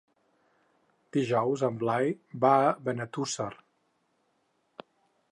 Dijous 1.17 1.63
en 1.67 1.75
Blai 1.83 2.09
va 2.45 2.53
a 2.69 2.71
Benetússer. 2.87 3.49